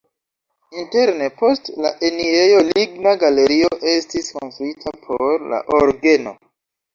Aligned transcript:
Interne 0.83 1.27
post 1.41 1.67
la 1.85 1.91
enirejo 2.09 2.63
ligna 2.69 3.13
galerio 3.25 3.69
estis 3.93 4.31
konstruita 4.39 4.95
por 5.05 5.47
la 5.53 5.61
orgeno. 5.83 6.35